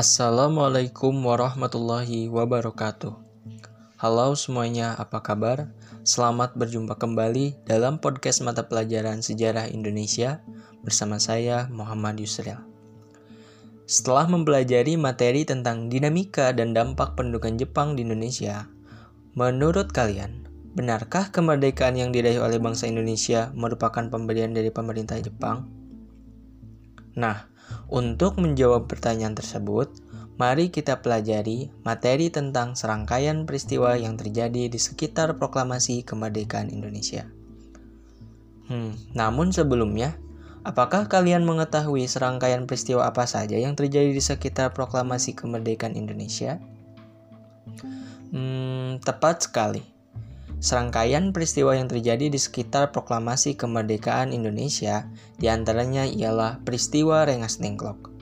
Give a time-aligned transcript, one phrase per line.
[0.00, 3.12] Assalamualaikum warahmatullahi wabarakatuh.
[4.00, 5.76] Halo semuanya, apa kabar?
[6.08, 10.40] Selamat berjumpa kembali dalam podcast mata pelajaran Sejarah Indonesia
[10.80, 12.56] bersama saya Muhammad Yusril.
[13.84, 18.72] Setelah mempelajari materi tentang dinamika dan dampak pendudukan Jepang di Indonesia,
[19.36, 25.68] menurut kalian, benarkah kemerdekaan yang diraih oleh bangsa Indonesia merupakan pemberian dari pemerintah Jepang?
[27.20, 27.49] Nah,
[27.90, 29.90] untuk menjawab pertanyaan tersebut,
[30.40, 37.28] mari kita pelajari materi tentang serangkaian peristiwa yang terjadi di sekitar proklamasi kemerdekaan Indonesia.
[38.70, 40.14] Hmm, namun sebelumnya,
[40.62, 46.62] apakah kalian mengetahui serangkaian peristiwa apa saja yang terjadi di sekitar proklamasi kemerdekaan Indonesia?
[48.30, 49.89] Hmm, tepat sekali.
[50.60, 55.08] Serangkaian peristiwa yang terjadi di sekitar proklamasi kemerdekaan Indonesia
[55.40, 58.12] di antaranya ialah peristiwa Rengas Dengklok.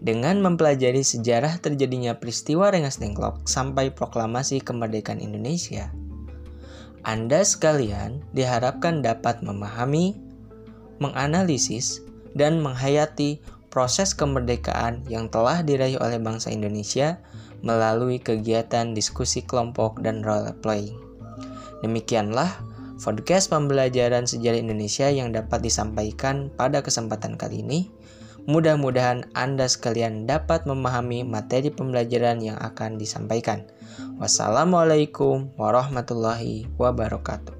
[0.00, 5.92] Dengan mempelajari sejarah terjadinya peristiwa Rengas Dengklok sampai proklamasi kemerdekaan Indonesia,
[7.04, 10.16] Anda sekalian diharapkan dapat memahami,
[11.04, 12.00] menganalisis,
[12.32, 17.20] dan menghayati proses kemerdekaan yang telah diraih oleh bangsa Indonesia
[17.60, 21.03] melalui kegiatan diskusi kelompok dan role playing.
[21.84, 22.64] Demikianlah
[22.96, 27.92] podcast pembelajaran sejarah Indonesia yang dapat disampaikan pada kesempatan kali ini.
[28.48, 33.68] Mudah-mudahan Anda sekalian dapat memahami materi pembelajaran yang akan disampaikan.
[34.16, 37.52] Wassalamualaikum warahmatullahi wabarakatuh.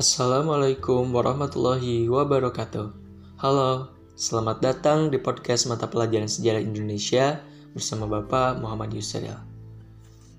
[0.00, 2.92] Assalamualaikum warahmatullahi wabarakatuh.
[3.40, 7.44] Halo, Selamat datang di podcast mata pelajaran sejarah Indonesia
[7.76, 9.36] bersama Bapak Muhammad Yusril.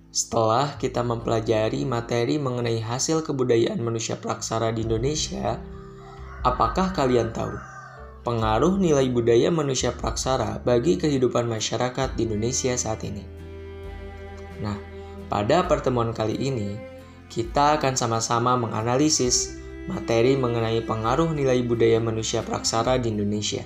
[0.09, 5.61] Setelah kita mempelajari materi mengenai hasil kebudayaan manusia praksara di Indonesia,
[6.41, 7.53] apakah kalian tahu
[8.25, 13.21] pengaruh nilai budaya manusia praksara bagi kehidupan masyarakat di Indonesia saat ini?
[14.57, 14.81] Nah,
[15.29, 16.73] pada pertemuan kali ini,
[17.29, 23.63] kita akan sama-sama menganalisis materi mengenai pengaruh nilai budaya manusia praksara di Indonesia.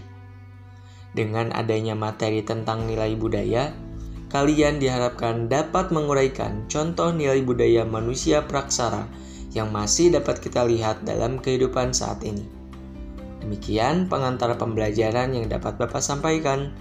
[1.11, 3.75] Dengan adanya materi tentang nilai budaya,
[4.31, 9.09] kalian diharapkan dapat menguraikan contoh nilai budaya manusia praksara
[9.51, 12.47] yang masih dapat kita lihat dalam kehidupan saat ini.
[13.43, 16.71] Demikian pengantar pembelajaran yang dapat Bapak sampaikan.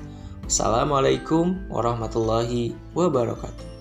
[0.47, 3.80] Assalamualaikum warahmatullahi wabarakatuh.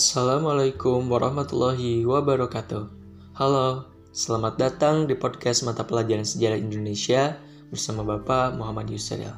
[0.00, 2.88] Assalamualaikum warahmatullahi wabarakatuh.
[3.36, 3.84] Halo,
[4.16, 7.36] selamat datang di podcast mata pelajaran sejarah Indonesia
[7.68, 9.28] bersama Bapak Muhammad Yusril.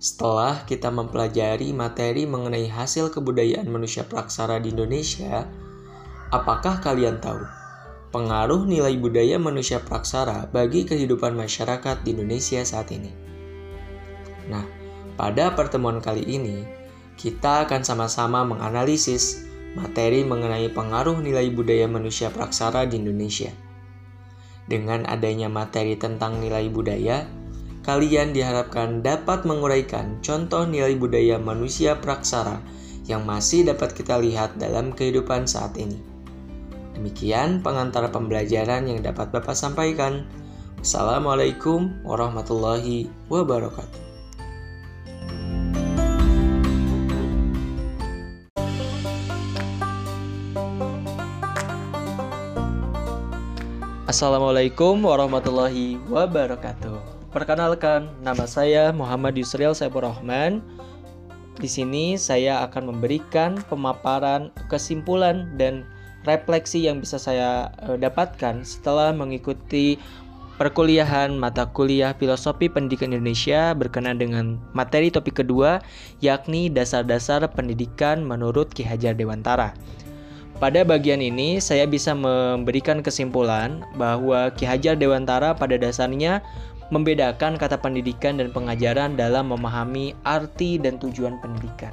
[0.00, 5.44] Setelah kita mempelajari materi mengenai hasil kebudayaan manusia praksara di Indonesia,
[6.32, 7.44] apakah kalian tahu
[8.08, 13.12] pengaruh nilai budaya manusia praksara bagi kehidupan masyarakat di Indonesia saat ini?
[14.48, 14.64] Nah,
[15.20, 16.81] pada pertemuan kali ini,
[17.16, 23.52] kita akan sama-sama menganalisis materi mengenai pengaruh nilai budaya manusia praksara di Indonesia.
[24.68, 27.26] Dengan adanya materi tentang nilai budaya,
[27.82, 32.62] kalian diharapkan dapat menguraikan contoh nilai budaya manusia praksara
[33.10, 35.98] yang masih dapat kita lihat dalam kehidupan saat ini.
[36.94, 40.28] Demikian pengantar pembelajaran yang dapat Bapak sampaikan.
[40.78, 44.11] Assalamualaikum warahmatullahi wabarakatuh.
[54.12, 57.32] Assalamualaikum warahmatullahi wabarakatuh.
[57.32, 60.60] Perkenalkan, nama saya Muhammad Yusril Saifur Rahman.
[61.56, 65.88] Di sini saya akan memberikan pemaparan, kesimpulan dan
[66.28, 69.96] refleksi yang bisa saya uh, dapatkan setelah mengikuti
[70.60, 75.80] perkuliahan mata kuliah Filosofi Pendidikan Indonesia berkenan dengan materi topik kedua
[76.20, 79.72] yakni dasar-dasar pendidikan menurut Ki Hajar Dewantara.
[80.62, 86.38] Pada bagian ini, saya bisa memberikan kesimpulan bahwa Ki Hajar Dewantara pada dasarnya
[86.94, 91.90] membedakan kata pendidikan dan pengajaran dalam memahami arti dan tujuan pendidikan.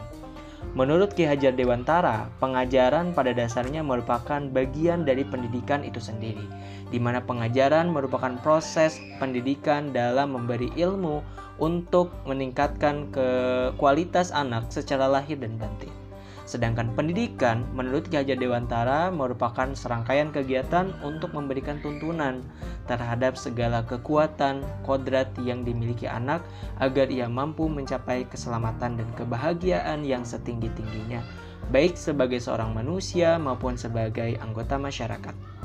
[0.78, 6.46] Menurut Ki Hajar Dewantara, pengajaran pada dasarnya merupakan bagian dari pendidikan itu sendiri,
[6.94, 11.26] di mana pengajaran merupakan proses pendidikan dalam memberi ilmu
[11.58, 13.30] untuk meningkatkan ke
[13.82, 16.09] kualitas anak secara lahir dan batin.
[16.50, 22.42] Sedangkan pendidikan menurut Hajar Dewantara merupakan serangkaian kegiatan untuk memberikan tuntunan
[22.90, 26.42] terhadap segala kekuatan, kodrat yang dimiliki anak
[26.82, 31.22] agar ia mampu mencapai keselamatan dan kebahagiaan yang setinggi-tingginya,
[31.70, 35.59] baik sebagai seorang manusia maupun sebagai anggota masyarakat.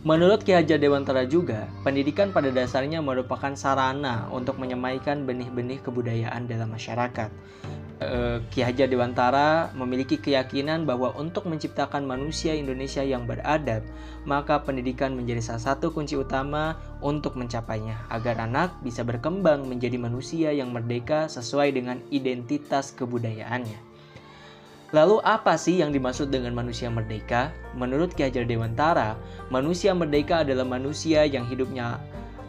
[0.00, 6.72] Menurut Ki Hajar Dewantara juga, pendidikan pada dasarnya merupakan sarana untuk menyemaikan benih-benih kebudayaan dalam
[6.72, 7.28] masyarakat.
[8.00, 13.84] Eh, Ki Hajar Dewantara memiliki keyakinan bahwa untuk menciptakan manusia Indonesia yang beradab,
[14.24, 20.48] maka pendidikan menjadi salah satu kunci utama untuk mencapainya, agar anak bisa berkembang menjadi manusia
[20.48, 23.89] yang merdeka sesuai dengan identitas kebudayaannya.
[24.90, 27.54] Lalu apa sih yang dimaksud dengan manusia merdeka?
[27.78, 29.14] Menurut Ki Hajar Dewantara,
[29.46, 32.02] manusia merdeka adalah manusia yang hidupnya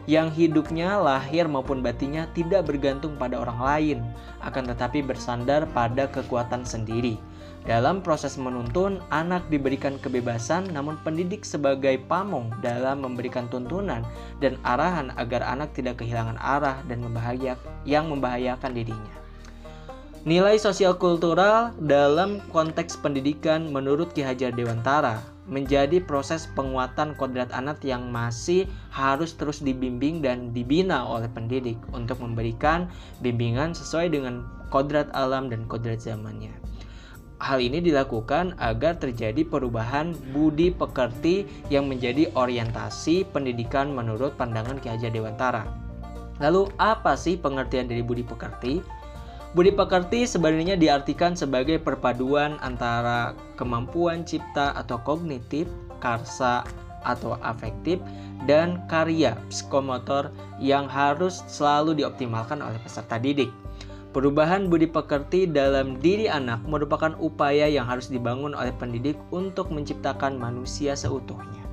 [0.10, 4.00] yang hidupnya lahir maupun batinnya tidak bergantung pada orang lain,
[4.42, 7.22] akan tetapi bersandar pada kekuatan sendiri.
[7.70, 14.02] Dalam proses menuntun, anak diberikan kebebasan, namun pendidik sebagai pamong dalam memberikan tuntunan
[14.42, 19.14] dan arahan agar anak tidak kehilangan arah dan membahayak, yang membahayakan dirinya.
[20.22, 25.18] Nilai sosial kultural dalam konteks pendidikan menurut Ki Hajar Dewantara
[25.50, 32.22] menjadi proses penguatan kodrat anak yang masih harus terus dibimbing dan dibina oleh pendidik untuk
[32.22, 32.86] memberikan
[33.26, 36.54] bimbingan sesuai dengan kodrat alam dan kodrat zamannya.
[37.42, 44.94] Hal ini dilakukan agar terjadi perubahan budi pekerti yang menjadi orientasi pendidikan menurut pandangan Ki
[44.94, 45.66] Hajar Dewantara.
[46.38, 49.01] Lalu apa sih pengertian dari budi pekerti?
[49.52, 55.68] Budi pekerti sebenarnya diartikan sebagai perpaduan antara kemampuan cipta atau kognitif,
[56.00, 56.64] karsa
[57.04, 58.00] atau afektif,
[58.48, 63.52] dan karya psikomotor yang harus selalu dioptimalkan oleh peserta didik.
[64.16, 70.40] Perubahan budi pekerti dalam diri anak merupakan upaya yang harus dibangun oleh pendidik untuk menciptakan
[70.40, 71.64] manusia seutuhnya.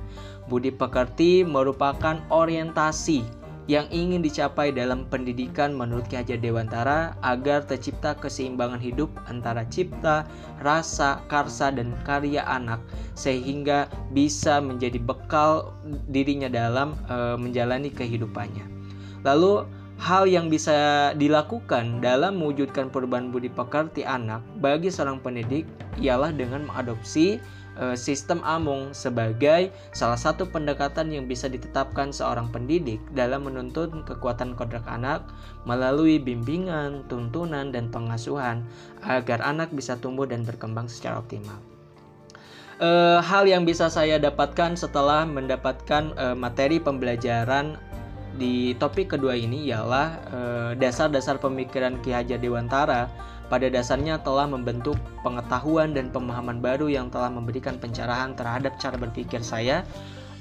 [0.51, 3.38] Budi pekerti merupakan orientasi
[3.69, 10.25] yang ingin dicapai dalam pendidikan menurut Ki Hajar Dewantara agar tercipta keseimbangan hidup antara cipta,
[10.65, 12.81] rasa, karsa, dan karya anak
[13.13, 15.69] sehingga bisa menjadi bekal
[16.09, 18.65] dirinya dalam e, menjalani kehidupannya.
[19.21, 19.69] Lalu
[20.01, 25.69] hal yang bisa dilakukan dalam mewujudkan perubahan budi pekerti anak bagi seorang pendidik
[26.01, 27.37] ialah dengan mengadopsi
[27.95, 34.83] sistem Amung sebagai salah satu pendekatan yang bisa ditetapkan seorang pendidik dalam menuntun kekuatan kodrak
[34.83, 35.23] anak
[35.63, 38.67] melalui bimbingan, tuntunan, dan pengasuhan
[39.03, 41.55] agar anak bisa tumbuh dan berkembang secara optimal.
[42.79, 42.89] E,
[43.19, 47.75] hal yang bisa saya dapatkan setelah mendapatkan e, materi pembelajaran
[48.39, 50.07] di topik kedua ini ialah
[50.79, 53.11] dasar-dasar pemikiran Ki Hajar Dewantara
[53.49, 54.95] pada dasarnya telah membentuk
[55.25, 59.81] pengetahuan dan pemahaman baru yang telah memberikan pencerahan terhadap cara berpikir saya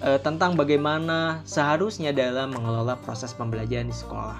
[0.04, 4.38] e, tentang bagaimana seharusnya dalam mengelola proses pembelajaran di sekolah.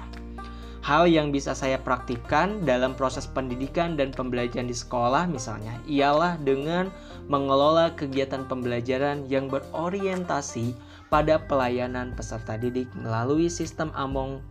[0.85, 6.93] Hal yang bisa saya praktikkan dalam proses pendidikan dan pembelajaran di sekolah misalnya ialah dengan
[7.29, 10.77] mengelola kegiatan pembelajaran yang berorientasi
[11.09, 14.45] pada pelayanan peserta didik melalui sistem Among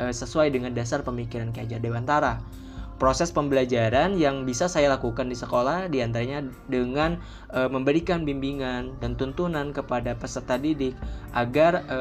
[0.00, 2.40] e, sesuai dengan dasar pemikiran Ki Dewantara
[3.00, 7.16] proses pembelajaran yang bisa saya lakukan di sekolah di antaranya dengan
[7.48, 10.92] e, memberikan bimbingan dan tuntunan kepada peserta didik
[11.32, 11.98] agar e,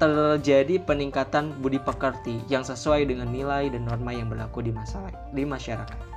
[0.00, 6.13] terjadi peningkatan budi pekerti yang sesuai dengan nilai dan norma yang berlaku di masyarakat.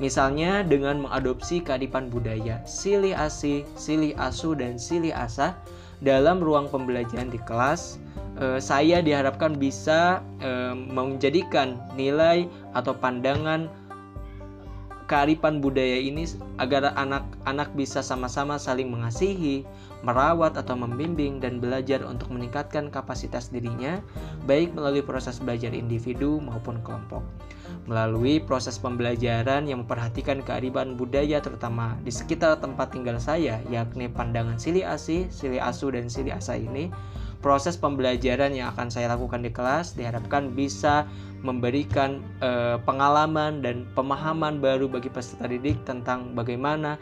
[0.00, 5.58] Misalnya dengan mengadopsi kearifan budaya, silih asih, silih asu, dan silih asa
[6.00, 8.00] dalam ruang pembelajaran di kelas,
[8.40, 13.68] eh, saya diharapkan bisa eh, menjadikan nilai atau pandangan
[15.10, 16.24] kearifan budaya ini
[16.58, 19.66] agar anak-anak bisa sama-sama saling mengasihi,
[20.02, 24.02] merawat atau membimbing dan belajar untuk meningkatkan kapasitas dirinya
[24.46, 27.22] baik melalui proses belajar individu maupun kelompok.
[27.86, 34.58] Melalui proses pembelajaran yang memperhatikan kearifan budaya terutama di sekitar tempat tinggal saya yakni pandangan
[34.58, 36.94] sili asih, sili asu dan sili asa ini
[37.42, 41.04] proses pembelajaran yang akan saya lakukan di kelas diharapkan bisa
[41.42, 46.96] memberikan eh, pengalaman dan pemahaman baru bagi peserta didik tentang bagaimana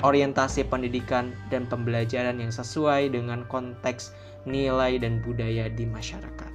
[0.00, 4.16] orientasi pendidikan dan pembelajaran yang sesuai dengan konteks
[4.48, 6.52] nilai dan budaya di masyarakat.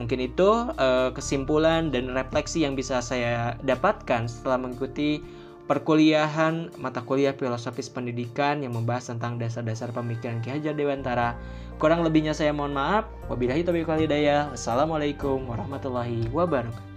[0.00, 0.50] Mungkin itu
[0.80, 5.20] eh, kesimpulan dan refleksi yang bisa saya dapatkan setelah mengikuti
[5.68, 11.36] perkuliahan mata kuliah filosofis pendidikan yang membahas tentang dasar-dasar pemikiran Ki Hajar Dewantara.
[11.76, 13.06] Kurang lebihnya saya mohon maaf.
[13.28, 14.50] Wabillahi taufiq wal hidayah.
[14.56, 16.87] Wassalamualaikum warahmatullahi wabarakatuh.